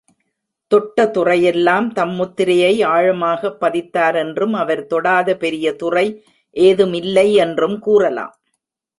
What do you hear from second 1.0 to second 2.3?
துறையிலெல்லாம் தம்